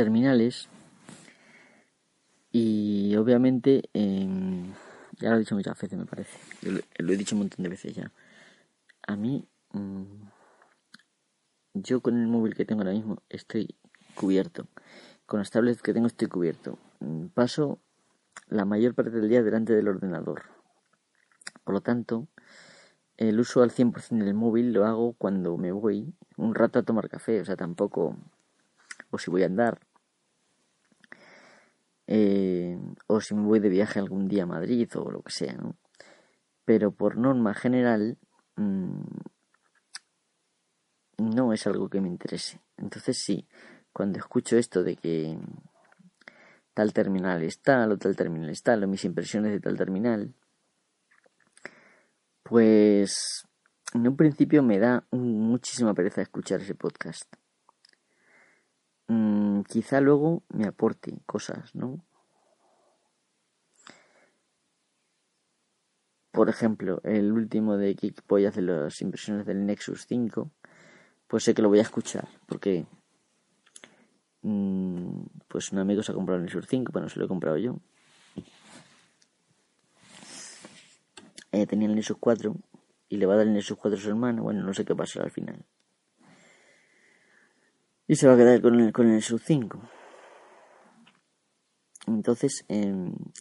[0.00, 0.70] terminales
[2.50, 6.38] y obviamente ya lo he dicho muchas veces me parece.
[6.62, 8.10] Lo, he dicho un montón de veces ya.
[9.06, 10.04] A mí mm,
[11.74, 13.76] yo con el móvil que tengo ahora mismo estoy
[14.14, 14.68] cubierto.
[15.26, 16.78] Con las tablets que tengo estoy cubierto.
[17.00, 17.78] Mm, paso
[18.48, 20.44] la mayor parte del día delante del ordenador.
[21.62, 22.26] Por lo tanto
[23.18, 27.10] el uso al 100% del móvil lo hago cuando me voy un rato a tomar
[27.10, 28.16] café, o sea, tampoco,
[29.10, 29.78] o si voy a andar,
[32.12, 35.52] eh, o si me voy de viaje algún día a Madrid o lo que sea,
[35.52, 35.76] ¿no?
[36.64, 38.18] Pero por norma general,
[38.56, 39.02] mm,
[41.18, 42.60] no es algo que me interese.
[42.76, 43.46] Entonces sí,
[43.92, 45.38] cuando escucho esto de que
[46.74, 50.34] tal terminal es tal o tal terminal es tal o mis impresiones de tal terminal,
[52.42, 53.46] pues
[53.94, 57.32] en un principio me da muchísima pereza escuchar ese podcast.
[59.10, 61.98] Mm, quizá luego me aporte cosas, ¿no?
[66.30, 70.52] Por ejemplo, el último de Kik Boy hace las impresiones del Nexus 5,
[71.26, 72.86] pues sé que lo voy a escuchar, porque
[74.42, 77.28] mm, pues un amigo se ha comprado el Nexus 5, pero no se lo he
[77.28, 77.80] comprado yo.
[81.50, 82.54] eh, tenía el Nexus 4
[83.08, 84.44] y le va a dar el Nexus 4 a su hermano.
[84.44, 85.64] Bueno, no sé qué pasará al final.
[88.10, 89.80] Y se va a quedar con el, con el Nexus 5.
[92.08, 92.92] Entonces, eh,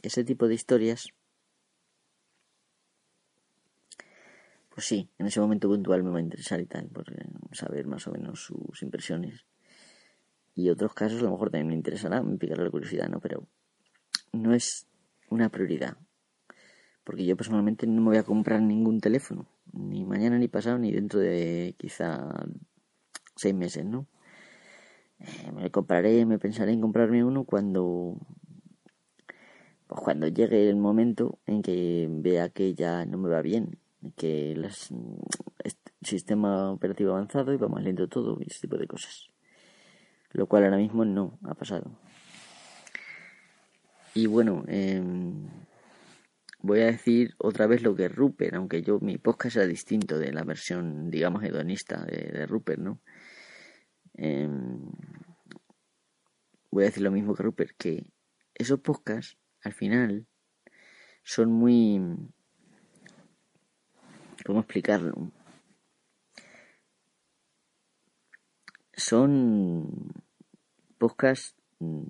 [0.03, 1.08] ese tipo de historias,
[4.70, 7.06] pues sí, en ese momento puntual me va a interesar y tal, por
[7.52, 9.44] saber más o menos sus impresiones.
[10.53, 13.20] Y otros casos a lo mejor también me interesará, me picará la curiosidad, ¿no?
[13.20, 13.47] Pero
[14.34, 14.86] no es
[15.31, 15.97] una prioridad
[17.03, 20.92] porque yo personalmente no me voy a comprar ningún teléfono, ni mañana ni pasado, ni
[20.92, 22.45] dentro de quizá
[23.36, 24.06] seis meses, ¿no?
[25.20, 28.17] Eh, me compraré, me pensaré en comprarme uno cuando
[29.89, 33.80] pues cuando llegue el momento en que vea que ya no me va bien,
[34.16, 34.69] que el
[36.03, 39.30] sistema operativo avanzado y va más lento todo y ese tipo de cosas.
[40.31, 41.90] Lo cual ahora mismo no ha pasado.
[44.13, 45.01] Y bueno, eh,
[46.62, 50.19] voy a decir otra vez lo que es Rupert, aunque yo mi podcast era distinto
[50.19, 53.00] de la versión, digamos, hedonista de, de Rupert, ¿no?
[54.22, 54.81] Em,
[56.72, 58.06] voy a decir lo mismo que Rupert, que
[58.53, 60.28] esos podcasts, al final,
[61.24, 62.02] son muy...
[64.46, 65.31] ¿Cómo explicarlo?
[68.91, 70.12] Son
[70.97, 72.03] podcasts, mm,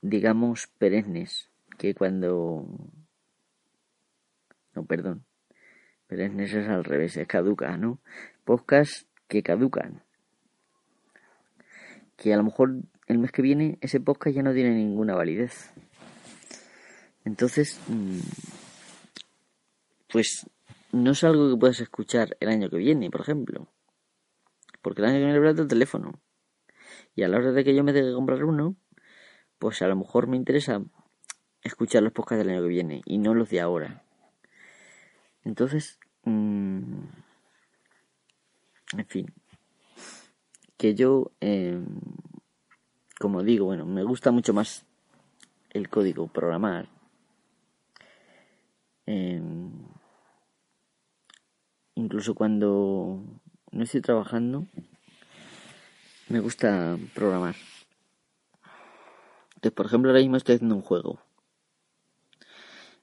[0.00, 2.68] digamos, perennes que cuando...
[4.74, 5.24] No, perdón.
[6.06, 8.00] Pero es es al revés, es caduca, ¿no?
[8.44, 10.02] Podcast que caducan.
[12.16, 12.74] Que a lo mejor
[13.06, 15.72] el mes que viene ese podcast ya no tiene ninguna validez.
[17.24, 18.18] Entonces, mm,
[20.12, 20.50] pues
[20.92, 23.68] no es algo que puedas escuchar el año que viene, por ejemplo.
[24.82, 26.20] Porque el año que viene le el teléfono.
[27.14, 28.76] Y a la hora de que yo me tenga que comprar uno,
[29.58, 30.82] pues a lo mejor me interesa
[31.62, 34.02] escuchar los podcasts del año que viene y no los de ahora.
[35.44, 37.04] Entonces, mm,
[38.96, 39.26] en fin,
[40.76, 41.86] que yo, em,
[43.18, 44.84] como digo, bueno, me gusta mucho más
[45.70, 46.88] el código programar.
[49.06, 49.70] Em,
[51.94, 53.22] incluso cuando
[53.72, 54.66] no estoy trabajando,
[56.28, 57.56] me gusta programar.
[59.56, 61.20] Entonces, por ejemplo, ahora mismo estoy haciendo un juego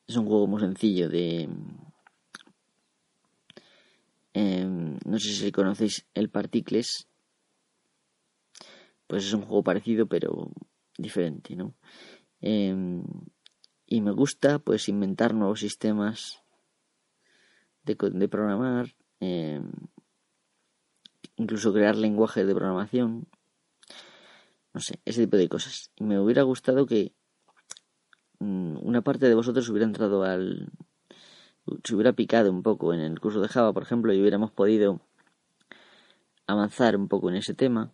[0.07, 1.49] es un juego muy sencillo de...
[4.39, 7.07] Em, no sé si conocéis el Particles.
[9.07, 10.51] Pues es un juego parecido pero
[10.97, 11.73] diferente, ¿no?
[12.41, 13.03] Em,
[13.87, 16.43] y me gusta pues inventar nuevos sistemas
[17.83, 19.71] de, programar, em,
[21.37, 23.27] incluso crear lenguajes de programación,
[24.73, 25.91] no sé, ese tipo de cosas.
[25.95, 27.13] Y me hubiera gustado que
[28.39, 30.69] Mm, una parte de vosotros hubiera entrado al...
[31.83, 35.01] se hubiera picado un poco en el curso de Java, por ejemplo, y hubiéramos podido
[36.47, 37.91] avanzar un poco en ese tema.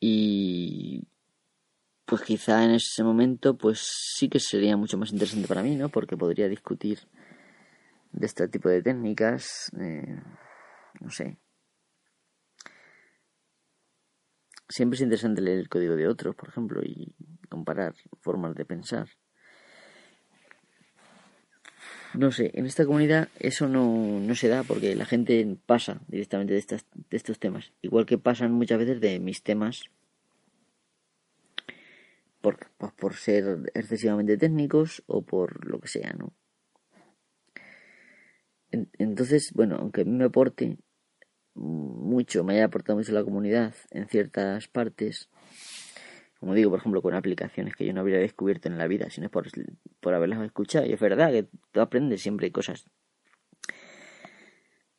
[0.00, 1.06] Y
[2.04, 3.80] pues quizá en ese momento pues
[4.16, 5.88] sí que sería mucho más interesante para mí, ¿no?
[5.88, 7.00] Porque podría discutir
[8.12, 10.22] de este tipo de técnicas, eh,
[11.00, 11.38] no sé,
[14.68, 17.14] siempre es interesante leer el código de otros, por ejemplo, y
[17.48, 19.08] comparar formas de pensar.
[22.18, 26.52] No sé, en esta comunidad eso no, no se da porque la gente pasa directamente
[26.52, 27.72] de, estas, de estos temas.
[27.80, 29.84] Igual que pasan muchas veces de mis temas
[32.40, 36.32] por, pues por ser excesivamente técnicos o por lo que sea, ¿no?
[38.72, 40.76] Entonces, bueno, aunque a mí me aporte
[41.54, 45.28] mucho, me haya aportado mucho la comunidad en ciertas partes,
[46.38, 49.28] como digo, por ejemplo, con aplicaciones que yo no habría descubierto en la vida, sino
[49.28, 49.48] por,
[50.00, 50.86] por haberlas escuchado.
[50.86, 52.88] Y es verdad que tú aprendes siempre cosas.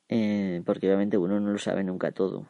[0.10, 2.50] Eh, porque obviamente uno no lo sabe nunca todo.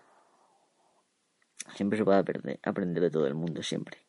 [1.76, 4.00] Siempre se puede aprender, aprender de todo el mundo, siempre.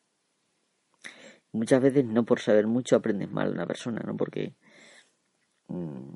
[1.52, 4.16] Muchas veces no por saber mucho aprendes mal a una persona, ¿no?
[4.16, 4.54] Porque
[5.66, 6.12] mm,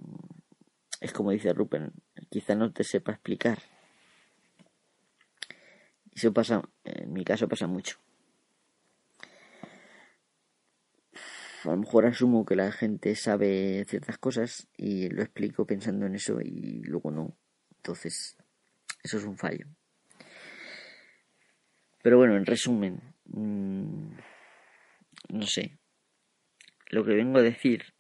[1.01, 1.93] es como dice Rupert,
[2.31, 3.59] quizá no te sepa explicar.
[6.13, 7.99] Eso pasa, en mi caso pasa mucho.
[11.65, 16.15] A lo mejor asumo que la gente sabe ciertas cosas y lo explico pensando en
[16.15, 17.37] eso y luego no.
[17.77, 18.37] Entonces,
[19.03, 19.67] eso es un fallo.
[22.03, 24.13] Pero bueno, en resumen, mm,
[25.31, 25.79] no sé.
[26.91, 27.95] Lo que vengo a decir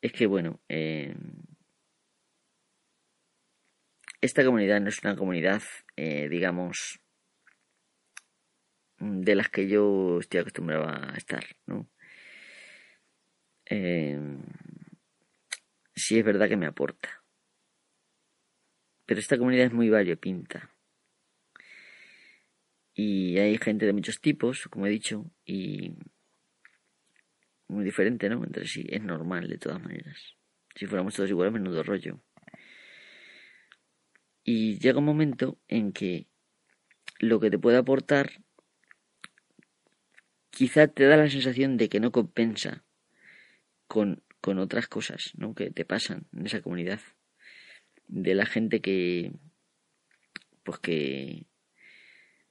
[0.00, 1.14] es que, bueno, eh,
[4.20, 5.62] esta comunidad no es una comunidad,
[5.96, 7.00] eh, digamos,
[8.98, 11.88] de las que yo estoy acostumbrado a estar, ¿no?
[13.66, 14.18] Eh,
[15.94, 17.22] sí es verdad que me aporta.
[19.06, 20.70] Pero esta comunidad es muy variopinta.
[22.94, 25.94] Y hay gente de muchos tipos, como he dicho, y
[27.68, 28.42] muy diferente, ¿no?
[28.44, 28.86] Entre sí.
[28.88, 30.34] Es normal, de todas maneras.
[30.74, 32.20] Si fuéramos todos iguales, menudo rollo.
[34.42, 36.26] Y llega un momento en que
[37.18, 38.42] lo que te puede aportar
[40.58, 42.84] quizá te da la sensación de que no compensa
[43.86, 45.54] con, con otras cosas ¿no?
[45.54, 46.98] que te pasan en esa comunidad.
[48.08, 49.30] De la gente que,
[50.64, 51.46] pues que,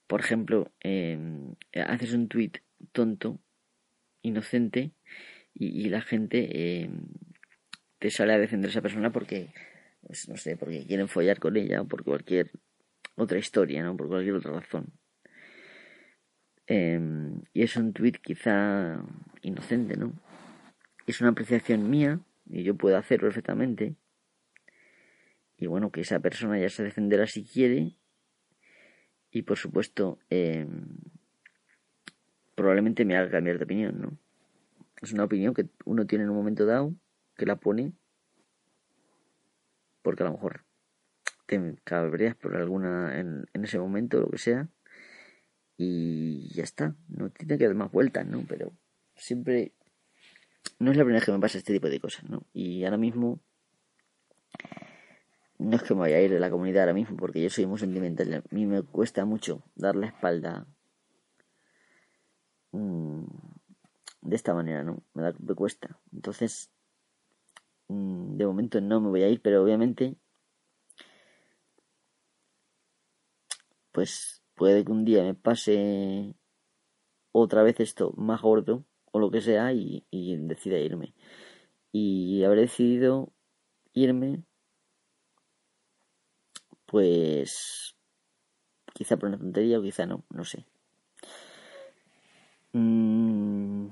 [0.08, 2.64] por ejemplo, em, haces un tweet
[2.94, 3.42] tonto,
[4.22, 4.94] inocente,
[5.54, 7.08] y, la gente em,
[8.00, 9.52] te sale a defender a esa persona porque,
[10.02, 12.52] pues, no sé, porque quieren follar con ella o por cualquier
[13.16, 13.98] otra historia, ¿no?
[13.98, 14.94] Por cualquier otra razón.
[16.68, 19.02] Em, y es un tweet quizá
[19.42, 20.14] inocente, ¿no?
[21.06, 23.96] Es una apreciación mía y yo puedo hacerlo perfectamente.
[25.58, 27.96] Y bueno, que esa persona ya se defenderá si quiere.
[29.32, 30.98] Y por supuesto, em,
[32.56, 34.18] probablemente me haga cambiar de opinión, ¿no?
[35.02, 36.94] Es una opinión que uno tiene en un momento dado,
[37.38, 37.94] que la pone,
[40.02, 40.66] porque a lo mejor
[41.46, 44.70] te cabreas por alguna en, en ese momento, lo que sea,
[45.78, 48.44] y ya está, no tiene que dar más vueltas, ¿no?
[48.48, 48.72] Pero
[49.16, 49.74] siempre
[50.80, 52.44] no es la primera vez que me pasa este tipo de cosas, ¿no?
[52.54, 53.40] Y ahora mismo
[55.60, 57.66] no es que me vaya a ir de la comunidad ahora mismo porque yo soy
[57.66, 60.68] muy sentimental, a mí me cuesta mucho dar la espalda
[62.72, 63.24] mm,
[64.22, 65.04] de esta manera, ¿no?
[65.14, 66.00] Me, da, me cuesta.
[66.14, 66.72] Entonces,
[67.88, 70.16] mm, de momento no me voy a ir, pero obviamente
[73.98, 76.34] pues puede que un día me pase
[77.32, 81.14] otra vez esto más gordo o lo que sea y, decida irme.
[81.92, 83.32] Y habré decidido
[83.94, 84.44] irme
[86.86, 87.96] pues
[88.94, 90.66] quizá por una tontería o quizá no, no sé.
[92.74, 93.90] Mm.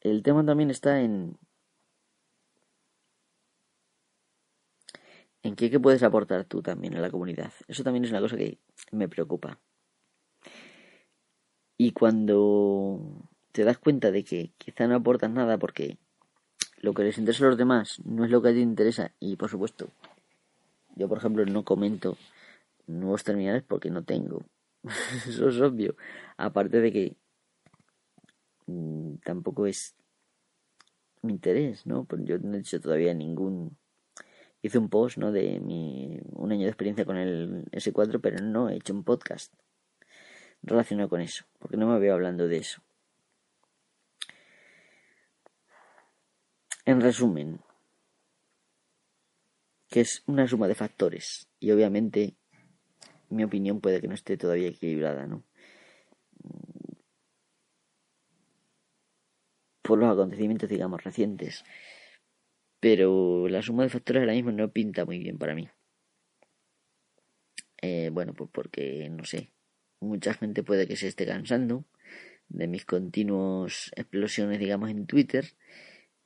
[0.00, 1.38] El tema también está en
[5.56, 7.52] qué, puedes aportar tú también a la comunidad.
[7.68, 8.58] Eso también es una cosa que
[8.92, 9.58] me preocupa.
[11.76, 15.98] Y cuando te das cuenta de que quizá no aportas nada porque
[16.78, 19.12] lo que les interesa a los demás no es lo que a ti te interesa
[19.20, 19.88] y por supuesto
[20.96, 22.16] yo por ejemplo no comento
[22.86, 24.42] nuevos terminales porque no tengo
[25.26, 25.96] eso es obvio
[26.36, 27.16] aparte de que
[28.66, 29.94] mm, tampoco es
[31.22, 33.76] mi interés no pues yo no he hecho todavía ningún
[34.64, 35.30] hice un post ¿no?
[35.30, 39.52] de mi, un año de experiencia con el S4, pero no he hecho un podcast
[40.62, 42.80] relacionado con eso, porque no me veo hablando de eso.
[46.86, 47.60] En resumen,
[49.90, 52.34] que es una suma de factores y obviamente
[53.28, 55.44] mi opinión puede que no esté todavía equilibrada, ¿no?
[59.82, 61.64] Por los acontecimientos, digamos, recientes
[62.84, 65.70] pero la suma de factores ahora mismo no pinta muy bien para mí.
[67.80, 69.54] Eh, bueno, pues porque, no sé,
[70.00, 71.86] mucha gente puede que se esté cansando
[72.48, 75.46] de mis continuos explosiones, digamos, en Twitter.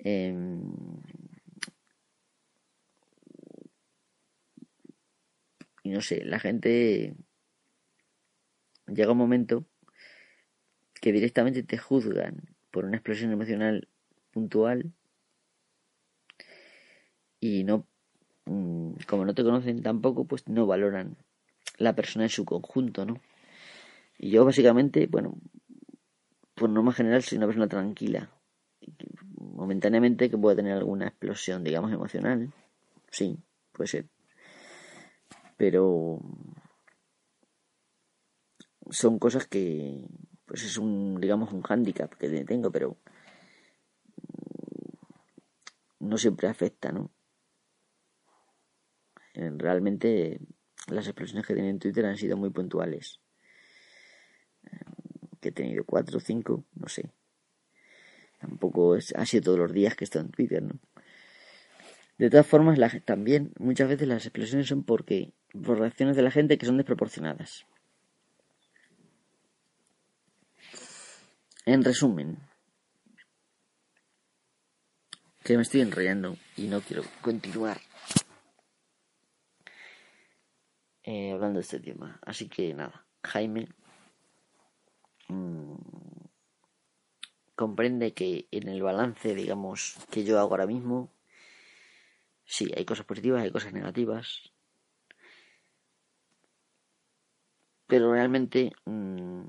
[0.01, 0.61] Em,
[5.85, 7.15] y no sé, la gente
[8.89, 9.65] llega un momento
[11.01, 13.87] que directamente te juzgan por una explosión emocional
[14.33, 14.93] puntual
[17.41, 17.87] y no
[18.47, 21.17] mm, como no te conocen tampoco pues no valoran
[21.79, 23.21] la persona en su conjunto no
[24.19, 25.39] y yo básicamente bueno
[26.59, 28.31] por norma general soy una persona tranquila.
[29.39, 32.53] Momentáneamente que pueda tener alguna explosión digamos emocional
[33.11, 33.39] sí
[33.73, 34.07] puede ser.
[35.57, 36.21] Pero
[38.91, 40.01] son cosas que
[40.47, 42.97] pues es un digamos un hándicap que tengo pero
[46.01, 47.11] no siempre afecta no
[49.57, 50.41] realmente
[50.89, 53.21] las explosiones que he tenido en Twitter han sido muy puntuales.
[55.41, 57.11] Que he tenido cuatro o cinco no sé.
[58.41, 60.79] Tampoco es, ha sido todos los días que he estado en Twitter no
[62.19, 65.33] de todas formas la, también muchas veces las explosiones son porque
[65.65, 67.65] por reacciones de la gente que son desproporcionadas.
[71.65, 72.39] En resumen,
[75.45, 77.81] que me estoy enrollando y no quiero continuar
[81.09, 82.21] eh, hablando de este tema.
[82.21, 83.69] Así que nada, Jaime
[85.29, 85.75] mmm,
[87.57, 91.11] comprende que en el balance, digamos, que yo hago ahora mismo,
[92.45, 94.53] sí, hay cosas positivas, hay cosas negativas,
[97.87, 99.49] pero realmente mmm,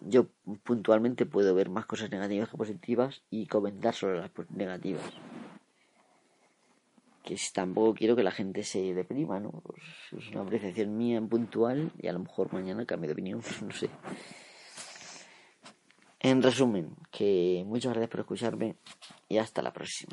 [0.00, 0.26] yo
[0.64, 5.12] puntualmente puedo ver más cosas negativas que positivas y comentar sobre las negativas.
[7.26, 9.50] Que tampoco quiero que la gente se deprima, ¿no?
[9.50, 9.82] Pues
[10.16, 13.72] es una apreciación mía en puntual y a lo mejor mañana cambio de opinión, no
[13.72, 13.90] sé.
[16.20, 18.76] En resumen, que muchas gracias por escucharme
[19.28, 20.12] y hasta la próxima.